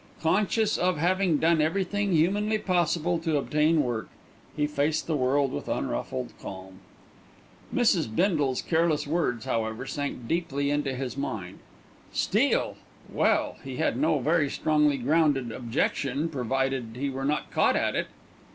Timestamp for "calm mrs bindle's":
6.41-8.63